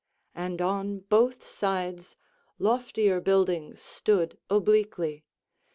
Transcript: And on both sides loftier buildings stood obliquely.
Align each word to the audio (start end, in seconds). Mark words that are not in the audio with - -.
And 0.33 0.63
on 0.63 1.01
both 1.01 1.45
sides 1.47 2.15
loftier 2.57 3.21
buildings 3.21 3.83
stood 3.83 4.35
obliquely. 4.49 5.25